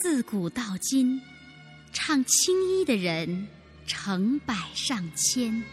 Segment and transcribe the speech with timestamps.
[0.00, 1.20] 自古到今，
[1.92, 3.48] 唱青衣的人
[3.84, 5.64] 成百上千，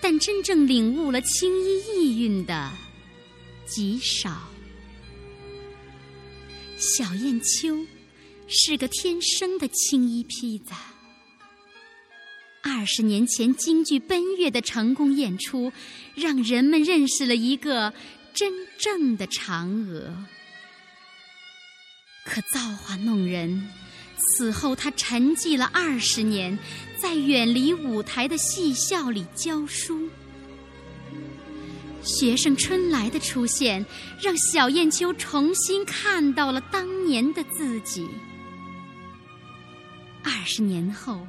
[0.00, 2.70] 但真正领悟了青衣意蕴的
[3.66, 4.48] 极少。
[6.78, 7.84] 小燕秋
[8.46, 10.72] 是个天生的青衣坯子。
[12.62, 15.72] 二十年前京剧《奔月》的成功演出，
[16.14, 17.92] 让人们认识了一个
[18.32, 20.14] 真正的嫦娥。
[22.24, 23.68] 可造化弄人，
[24.16, 26.58] 此后他沉寂了二十年，
[27.00, 30.08] 在远离舞台的戏校里教书。
[32.02, 33.84] 学生春来的出现，
[34.20, 38.08] 让小燕秋重新看到了当年的自己。
[40.22, 41.26] 二十年后。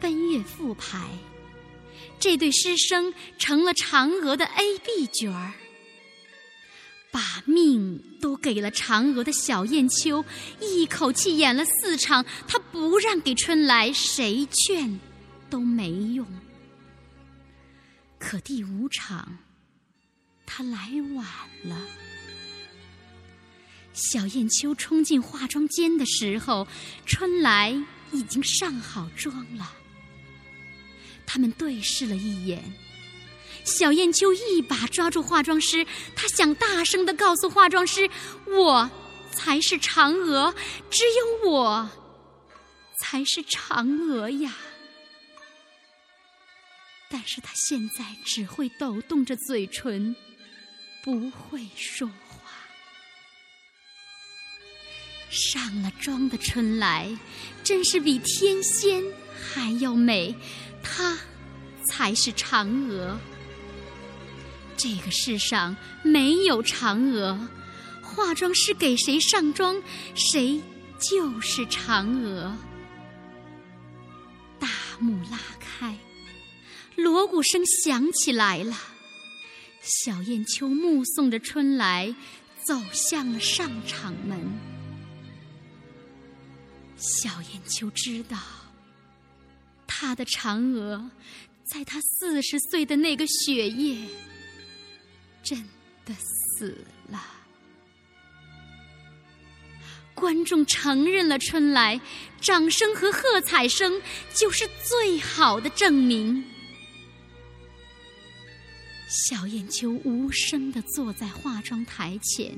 [0.00, 1.08] 奔月复排，
[2.20, 5.54] 这对师生成了嫦娥的 A、B 角儿，
[7.10, 8.02] 把命
[8.44, 10.22] 给了嫦娥的小燕秋，
[10.60, 15.00] 一口气演了四场，他不让给春来，谁劝
[15.48, 16.26] 都没用。
[18.18, 19.38] 可第五场，
[20.44, 21.26] 他来晚
[21.62, 21.80] 了。
[23.94, 26.68] 小燕秋冲进化妆间的时候，
[27.06, 27.74] 春来
[28.12, 29.72] 已经上好妆了。
[31.24, 32.62] 他们对视了一眼，
[33.64, 38.08] 小燕秋一把抓住化妆师，她想大声的告诉化妆师
[38.46, 38.90] ：“我
[39.32, 40.54] 才是嫦娥，
[40.90, 41.90] 只有我
[43.00, 44.54] 才是嫦娥呀！”
[47.08, 50.14] 但是她现在只会抖动着嘴唇，
[51.02, 52.50] 不会说话。
[55.30, 57.16] 上了妆的春来，
[57.64, 59.02] 真是比天仙
[59.34, 60.34] 还要美。
[60.82, 61.18] 她
[61.88, 63.18] 才是嫦娥。
[64.76, 67.48] 这个世上没有嫦娥，
[68.02, 69.82] 化妆师给谁上妆，
[70.14, 70.60] 谁
[70.98, 72.56] 就是嫦娥。
[74.58, 74.68] 大
[74.98, 75.96] 幕拉开，
[76.96, 78.76] 锣鼓声响起来了。
[79.80, 82.14] 小燕秋目送着春来
[82.62, 84.40] 走向了上场门。
[86.96, 88.38] 小燕秋知道。
[89.86, 91.10] 他的嫦娥，
[91.62, 93.96] 在他四十岁的那个雪夜，
[95.44, 95.62] 真
[96.04, 97.22] 的死了。
[100.14, 102.00] 观众承认了春来，
[102.40, 104.00] 掌声和喝彩声
[104.32, 106.44] 就是最好的证明。
[109.08, 112.56] 小燕秋无声的坐在化妆台前，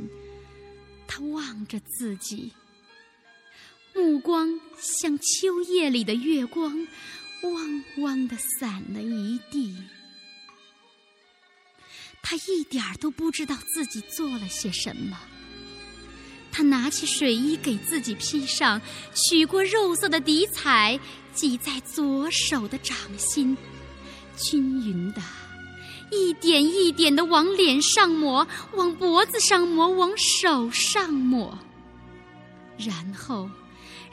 [1.07, 2.53] 她望着自己，
[3.95, 6.87] 目光像秋夜里的月光。
[7.43, 9.77] 汪汪的散了一地，
[12.29, 15.17] 他一点儿都不知道自己做了些什么。
[16.51, 18.83] 他拿起水衣给自己披上，
[19.15, 20.99] 取过肉色的底彩
[21.33, 23.57] 挤在左手的掌心，
[24.37, 25.23] 均匀的，
[26.11, 31.57] 一点一点的往脸上抹，往脖子上抹，往手上抹，
[32.77, 33.49] 然后。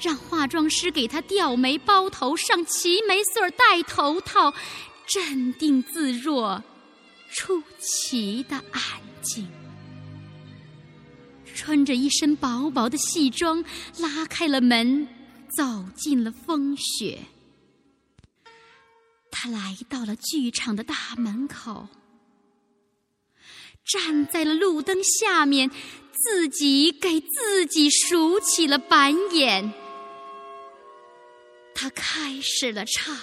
[0.02, 4.54] 让化妆师给他吊眉、包头、上齐眉穗、戴头套，
[5.08, 6.62] 镇定自若，
[7.34, 9.48] 出奇的安静。
[11.56, 13.64] 穿着一身薄薄的戏装，
[14.00, 15.08] 拉开了门，
[15.56, 17.20] 走进了风雪。
[19.30, 21.88] 他来到了剧场的大门口，
[23.86, 25.70] 站在了路灯下面，
[26.12, 29.74] 自己给自己数起了板眼。
[31.76, 33.16] 他开始了唱，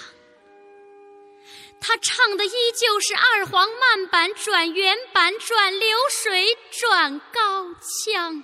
[1.83, 7.73] 他唱的依旧是二黄慢板转原板转流水转高
[8.05, 8.43] 腔。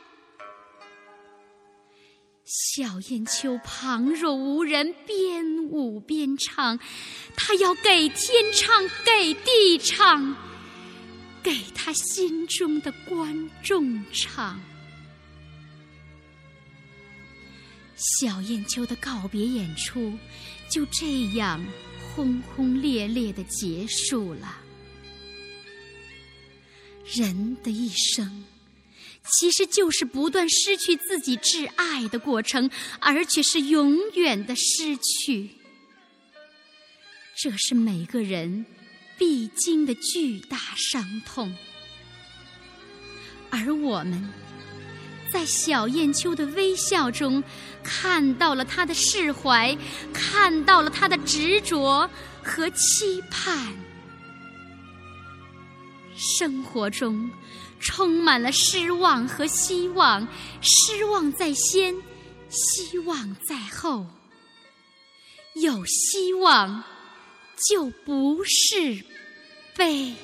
[2.43, 6.79] 小燕秋旁若无人，边舞边唱，
[7.35, 10.35] 他要给天唱，给地唱，
[11.43, 14.59] 给他心中的观众唱。
[17.95, 20.17] 小燕秋的告别演出
[20.69, 21.63] 就这样
[22.17, 24.57] 轰轰烈烈的结束了。
[27.05, 28.43] 人的一生，
[29.23, 35.51] 其实就是不断失去自己挚爱的过程，而且是永远的失去。
[37.35, 38.65] 这是每个人
[39.15, 41.55] 必经的巨大伤痛，
[43.51, 44.46] 而我们。
[45.31, 47.43] 在小燕秋的微笑中，
[47.83, 49.77] 看到了他的释怀，
[50.13, 52.09] 看到了他的执着
[52.43, 53.73] 和期盼。
[56.15, 57.29] 生活中
[57.79, 60.27] 充满了失望和希望，
[60.61, 61.95] 失望在先，
[62.49, 64.05] 希望在后，
[65.53, 66.83] 有希望
[67.69, 69.03] 就不是
[69.75, 70.15] 悲。